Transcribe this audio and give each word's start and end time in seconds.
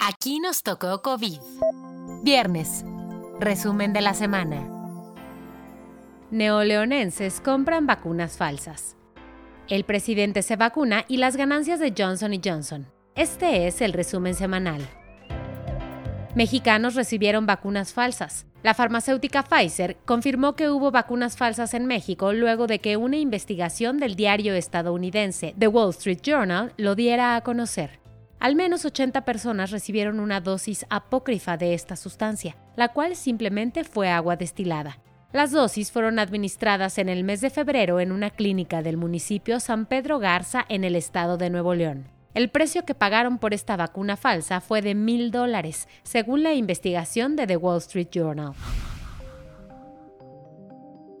Aquí 0.00 0.38
nos 0.38 0.62
tocó 0.62 1.02
COVID. 1.02 1.40
Viernes. 2.22 2.84
Resumen 3.40 3.92
de 3.92 4.00
la 4.00 4.14
semana. 4.14 4.68
Neoleonenses 6.30 7.40
compran 7.40 7.86
vacunas 7.86 8.36
falsas. 8.36 8.96
El 9.68 9.84
presidente 9.84 10.42
se 10.42 10.56
vacuna 10.56 11.04
y 11.08 11.16
las 11.16 11.36
ganancias 11.36 11.80
de 11.80 11.92
Johnson 11.96 12.32
Johnson. 12.42 12.86
Este 13.16 13.66
es 13.66 13.80
el 13.80 13.92
resumen 13.92 14.34
semanal. 14.34 14.86
Mexicanos 16.36 16.94
recibieron 16.94 17.46
vacunas 17.46 17.92
falsas. 17.92 18.46
La 18.62 18.74
farmacéutica 18.74 19.42
Pfizer 19.42 19.96
confirmó 20.04 20.54
que 20.54 20.70
hubo 20.70 20.92
vacunas 20.92 21.36
falsas 21.36 21.74
en 21.74 21.86
México 21.86 22.32
luego 22.32 22.68
de 22.68 22.78
que 22.78 22.96
una 22.96 23.16
investigación 23.16 23.98
del 23.98 24.14
diario 24.14 24.54
estadounidense 24.54 25.54
The 25.58 25.66
Wall 25.68 25.90
Street 25.90 26.20
Journal 26.22 26.72
lo 26.76 26.94
diera 26.94 27.34
a 27.34 27.40
conocer. 27.42 27.97
Al 28.40 28.54
menos 28.54 28.84
80 28.84 29.24
personas 29.24 29.72
recibieron 29.72 30.20
una 30.20 30.40
dosis 30.40 30.86
apócrifa 30.90 31.56
de 31.56 31.74
esta 31.74 31.96
sustancia, 31.96 32.56
la 32.76 32.88
cual 32.88 33.16
simplemente 33.16 33.82
fue 33.82 34.10
agua 34.10 34.36
destilada. 34.36 34.98
Las 35.32 35.50
dosis 35.50 35.90
fueron 35.90 36.18
administradas 36.18 36.98
en 36.98 37.08
el 37.08 37.24
mes 37.24 37.40
de 37.40 37.50
febrero 37.50 38.00
en 38.00 38.12
una 38.12 38.30
clínica 38.30 38.80
del 38.80 38.96
municipio 38.96 39.58
San 39.60 39.86
Pedro 39.86 40.20
Garza 40.20 40.64
en 40.68 40.84
el 40.84 40.94
estado 40.94 41.36
de 41.36 41.50
Nuevo 41.50 41.74
León. 41.74 42.06
El 42.32 42.48
precio 42.48 42.84
que 42.84 42.94
pagaron 42.94 43.38
por 43.38 43.52
esta 43.52 43.76
vacuna 43.76 44.16
falsa 44.16 44.60
fue 44.60 44.82
de 44.82 44.94
mil 44.94 45.32
dólares, 45.32 45.88
según 46.04 46.44
la 46.44 46.54
investigación 46.54 47.34
de 47.34 47.46
The 47.46 47.56
Wall 47.56 47.78
Street 47.78 48.08
Journal. 48.12 48.52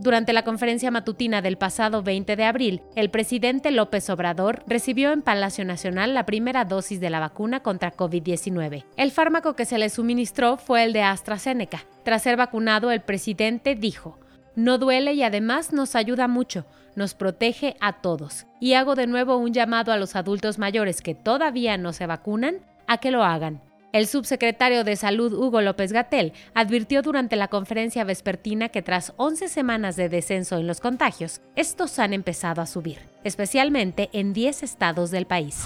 Durante 0.00 0.32
la 0.32 0.44
conferencia 0.44 0.90
matutina 0.90 1.42
del 1.42 1.58
pasado 1.58 2.02
20 2.02 2.34
de 2.34 2.44
abril, 2.44 2.80
el 2.96 3.10
presidente 3.10 3.70
López 3.70 4.08
Obrador 4.08 4.62
recibió 4.66 5.12
en 5.12 5.20
Palacio 5.20 5.62
Nacional 5.66 6.14
la 6.14 6.24
primera 6.24 6.64
dosis 6.64 7.00
de 7.00 7.10
la 7.10 7.20
vacuna 7.20 7.60
contra 7.60 7.94
COVID-19. 7.94 8.86
El 8.96 9.10
fármaco 9.10 9.54
que 9.56 9.66
se 9.66 9.76
le 9.76 9.90
suministró 9.90 10.56
fue 10.56 10.84
el 10.84 10.94
de 10.94 11.02
AstraZeneca. 11.02 11.84
Tras 12.02 12.22
ser 12.22 12.38
vacunado, 12.38 12.90
el 12.90 13.02
presidente 13.02 13.74
dijo, 13.74 14.18
no 14.56 14.78
duele 14.78 15.12
y 15.12 15.22
además 15.22 15.70
nos 15.74 15.94
ayuda 15.94 16.28
mucho, 16.28 16.64
nos 16.96 17.12
protege 17.12 17.76
a 17.82 18.00
todos. 18.00 18.46
Y 18.58 18.72
hago 18.72 18.94
de 18.94 19.06
nuevo 19.06 19.36
un 19.36 19.52
llamado 19.52 19.92
a 19.92 19.98
los 19.98 20.16
adultos 20.16 20.58
mayores 20.58 21.02
que 21.02 21.14
todavía 21.14 21.76
no 21.76 21.92
se 21.92 22.06
vacunan 22.06 22.60
a 22.86 22.96
que 22.96 23.10
lo 23.10 23.22
hagan. 23.22 23.60
El 23.92 24.06
subsecretario 24.06 24.84
de 24.84 24.94
Salud 24.94 25.32
Hugo 25.32 25.60
López 25.60 25.92
Gatel 25.92 26.32
advirtió 26.54 27.02
durante 27.02 27.34
la 27.34 27.48
conferencia 27.48 28.04
vespertina 28.04 28.68
que 28.68 28.82
tras 28.82 29.12
11 29.16 29.48
semanas 29.48 29.96
de 29.96 30.08
descenso 30.08 30.58
en 30.58 30.68
los 30.68 30.80
contagios, 30.80 31.40
estos 31.56 31.98
han 31.98 32.12
empezado 32.12 32.62
a 32.62 32.66
subir, 32.66 32.98
especialmente 33.24 34.08
en 34.12 34.32
10 34.32 34.62
estados 34.62 35.10
del 35.10 35.26
país. 35.26 35.64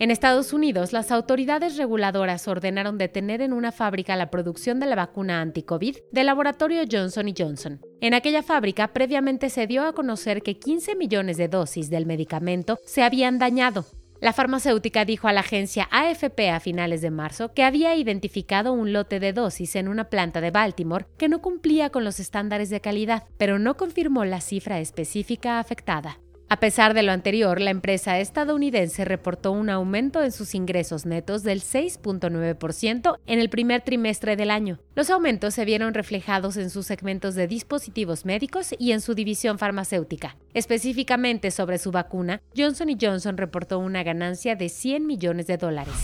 En 0.00 0.10
Estados 0.10 0.52
Unidos, 0.52 0.92
las 0.92 1.10
autoridades 1.10 1.76
reguladoras 1.76 2.46
ordenaron 2.46 2.98
detener 2.98 3.40
en 3.40 3.52
una 3.52 3.72
fábrica 3.72 4.14
la 4.14 4.30
producción 4.30 4.78
de 4.78 4.86
la 4.86 4.94
vacuna 4.94 5.40
anti-COVID 5.40 5.96
del 6.12 6.26
laboratorio 6.26 6.82
Johnson 6.88 7.32
Johnson. 7.36 7.80
En 8.00 8.14
aquella 8.14 8.44
fábrica 8.44 8.92
previamente 8.92 9.50
se 9.50 9.66
dio 9.66 9.82
a 9.82 9.94
conocer 9.94 10.42
que 10.42 10.58
15 10.58 10.94
millones 10.94 11.36
de 11.36 11.48
dosis 11.48 11.90
del 11.90 12.06
medicamento 12.06 12.78
se 12.84 13.02
habían 13.02 13.40
dañado, 13.40 13.86
la 14.20 14.32
farmacéutica 14.32 15.04
dijo 15.04 15.28
a 15.28 15.32
la 15.32 15.40
agencia 15.40 15.88
AFP 15.90 16.50
a 16.50 16.60
finales 16.60 17.00
de 17.02 17.10
marzo 17.10 17.52
que 17.54 17.62
había 17.62 17.94
identificado 17.94 18.72
un 18.72 18.92
lote 18.92 19.20
de 19.20 19.32
dosis 19.32 19.76
en 19.76 19.88
una 19.88 20.10
planta 20.10 20.40
de 20.40 20.50
Baltimore 20.50 21.06
que 21.16 21.28
no 21.28 21.40
cumplía 21.40 21.90
con 21.90 22.04
los 22.04 22.18
estándares 22.18 22.68
de 22.70 22.80
calidad, 22.80 23.24
pero 23.36 23.58
no 23.58 23.76
confirmó 23.76 24.24
la 24.24 24.40
cifra 24.40 24.80
específica 24.80 25.60
afectada. 25.60 26.18
A 26.50 26.60
pesar 26.60 26.94
de 26.94 27.02
lo 27.02 27.12
anterior, 27.12 27.60
la 27.60 27.70
empresa 27.70 28.18
estadounidense 28.18 29.04
reportó 29.04 29.52
un 29.52 29.68
aumento 29.68 30.22
en 30.22 30.32
sus 30.32 30.54
ingresos 30.54 31.04
netos 31.04 31.42
del 31.42 31.60
6.9% 31.60 33.18
en 33.26 33.38
el 33.38 33.50
primer 33.50 33.82
trimestre 33.82 34.34
del 34.34 34.50
año. 34.50 34.78
Los 34.94 35.10
aumentos 35.10 35.52
se 35.52 35.66
vieron 35.66 35.92
reflejados 35.92 36.56
en 36.56 36.70
sus 36.70 36.86
segmentos 36.86 37.34
de 37.34 37.48
dispositivos 37.48 38.24
médicos 38.24 38.74
y 38.78 38.92
en 38.92 39.02
su 39.02 39.14
división 39.14 39.58
farmacéutica. 39.58 40.36
Específicamente 40.54 41.50
sobre 41.50 41.76
su 41.76 41.90
vacuna, 41.90 42.40
Johnson 42.56 42.96
Johnson 42.98 43.36
reportó 43.36 43.78
una 43.78 44.02
ganancia 44.02 44.56
de 44.56 44.70
100 44.70 45.06
millones 45.06 45.46
de 45.48 45.58
dólares. 45.58 45.94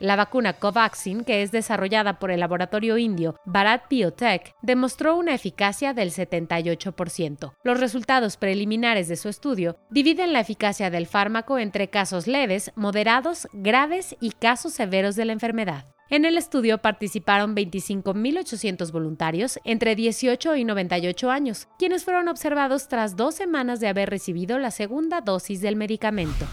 La 0.00 0.16
vacuna 0.16 0.54
Covaxin, 0.54 1.24
que 1.24 1.42
es 1.42 1.52
desarrollada 1.52 2.18
por 2.18 2.30
el 2.30 2.40
laboratorio 2.40 2.98
indio 2.98 3.36
Bharat 3.44 3.88
Biotech, 3.88 4.54
demostró 4.62 5.16
una 5.16 5.34
eficacia 5.34 5.94
del 5.94 6.10
78%. 6.10 7.54
Los 7.62 7.80
resultados 7.80 8.36
preliminares 8.36 9.08
de 9.08 9.16
su 9.16 9.28
estudio 9.28 9.76
dividen 9.90 10.32
la 10.32 10.40
eficacia 10.40 10.90
del 10.90 11.06
fármaco 11.06 11.58
entre 11.58 11.88
casos 11.88 12.26
leves, 12.26 12.72
moderados, 12.74 13.48
graves 13.52 14.16
y 14.20 14.30
casos 14.30 14.72
severos 14.72 15.16
de 15.16 15.24
la 15.24 15.32
enfermedad. 15.32 15.86
En 16.10 16.24
el 16.24 16.36
estudio 16.36 16.78
participaron 16.78 17.56
25.800 17.56 18.92
voluntarios 18.92 19.58
entre 19.64 19.96
18 19.96 20.56
y 20.56 20.64
98 20.64 21.30
años, 21.30 21.66
quienes 21.78 22.04
fueron 22.04 22.28
observados 22.28 22.88
tras 22.88 23.16
dos 23.16 23.34
semanas 23.34 23.80
de 23.80 23.88
haber 23.88 24.10
recibido 24.10 24.58
la 24.58 24.70
segunda 24.70 25.22
dosis 25.22 25.62
del 25.62 25.76
medicamento. 25.76 26.46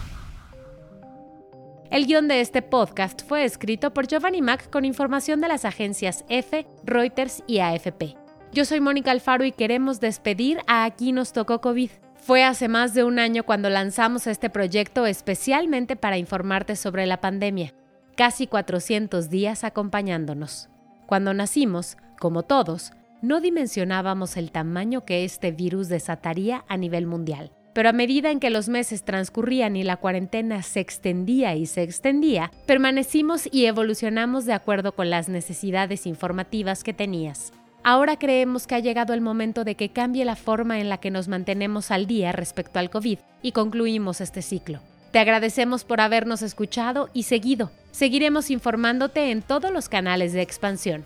El 1.92 2.06
guion 2.06 2.26
de 2.26 2.40
este 2.40 2.62
podcast 2.62 3.20
fue 3.22 3.44
escrito 3.44 3.92
por 3.92 4.06
Giovanni 4.06 4.40
Mac 4.40 4.70
con 4.70 4.86
información 4.86 5.42
de 5.42 5.48
las 5.48 5.66
agencias 5.66 6.24
EFE, 6.30 6.66
Reuters 6.84 7.44
y 7.46 7.58
AFP. 7.58 8.16
Yo 8.50 8.64
soy 8.64 8.80
Mónica 8.80 9.10
Alfaro 9.10 9.44
y 9.44 9.52
queremos 9.52 10.00
despedir 10.00 10.60
a 10.66 10.84
Aquí 10.84 11.12
nos 11.12 11.34
tocó 11.34 11.60
COVID. 11.60 11.90
Fue 12.14 12.44
hace 12.44 12.66
más 12.66 12.94
de 12.94 13.04
un 13.04 13.18
año 13.18 13.42
cuando 13.44 13.68
lanzamos 13.68 14.26
este 14.26 14.48
proyecto 14.48 15.04
especialmente 15.04 15.94
para 15.94 16.16
informarte 16.16 16.76
sobre 16.76 17.04
la 17.04 17.20
pandemia. 17.20 17.74
Casi 18.16 18.46
400 18.46 19.28
días 19.28 19.62
acompañándonos. 19.62 20.70
Cuando 21.04 21.34
nacimos, 21.34 21.98
como 22.18 22.42
todos, 22.42 22.92
no 23.20 23.42
dimensionábamos 23.42 24.38
el 24.38 24.50
tamaño 24.50 25.04
que 25.04 25.26
este 25.26 25.52
virus 25.52 25.90
desataría 25.90 26.64
a 26.68 26.78
nivel 26.78 27.06
mundial. 27.06 27.52
Pero 27.72 27.88
a 27.88 27.92
medida 27.92 28.30
en 28.30 28.40
que 28.40 28.50
los 28.50 28.68
meses 28.68 29.02
transcurrían 29.02 29.76
y 29.76 29.82
la 29.82 29.96
cuarentena 29.96 30.62
se 30.62 30.80
extendía 30.80 31.54
y 31.54 31.66
se 31.66 31.82
extendía, 31.82 32.50
permanecimos 32.66 33.48
y 33.50 33.66
evolucionamos 33.66 34.44
de 34.44 34.52
acuerdo 34.52 34.92
con 34.92 35.08
las 35.08 35.28
necesidades 35.28 36.06
informativas 36.06 36.84
que 36.84 36.92
tenías. 36.92 37.52
Ahora 37.84 38.16
creemos 38.16 38.66
que 38.66 38.76
ha 38.76 38.78
llegado 38.78 39.12
el 39.12 39.20
momento 39.20 39.64
de 39.64 39.74
que 39.74 39.88
cambie 39.88 40.24
la 40.24 40.36
forma 40.36 40.80
en 40.80 40.88
la 40.88 40.98
que 40.98 41.10
nos 41.10 41.26
mantenemos 41.26 41.90
al 41.90 42.06
día 42.06 42.30
respecto 42.30 42.78
al 42.78 42.90
COVID 42.90 43.18
y 43.42 43.52
concluimos 43.52 44.20
este 44.20 44.42
ciclo. 44.42 44.80
Te 45.10 45.18
agradecemos 45.18 45.84
por 45.84 46.00
habernos 46.00 46.42
escuchado 46.42 47.10
y 47.12 47.24
seguido. 47.24 47.70
Seguiremos 47.90 48.50
informándote 48.50 49.30
en 49.30 49.42
todos 49.42 49.72
los 49.72 49.88
canales 49.88 50.32
de 50.32 50.42
expansión. 50.42 51.04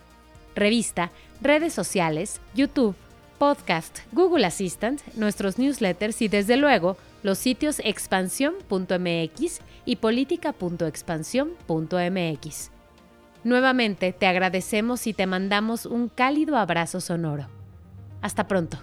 Revista, 0.54 1.10
redes 1.40 1.72
sociales, 1.72 2.40
YouTube, 2.54 2.94
podcast, 3.38 3.98
Google 4.12 4.46
Assistant, 4.46 5.02
nuestros 5.14 5.58
newsletters 5.58 6.22
y 6.22 6.28
desde 6.28 6.56
luego 6.56 6.96
los 7.22 7.38
sitios 7.38 7.80
expansión.mx 7.84 9.60
y 9.84 9.96
política.expansión.mx. 9.96 12.70
Nuevamente 13.44 14.12
te 14.12 14.26
agradecemos 14.26 15.06
y 15.06 15.14
te 15.14 15.26
mandamos 15.26 15.86
un 15.86 16.08
cálido 16.08 16.56
abrazo 16.56 17.00
sonoro. 17.00 17.46
Hasta 18.20 18.48
pronto. 18.48 18.78